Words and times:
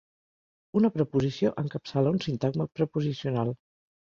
Una 0.79 0.89
preposició 0.95 1.51
encapçala 1.65 2.15
un 2.15 2.19
sintagma 2.27 2.69
preposicional. 2.81 3.55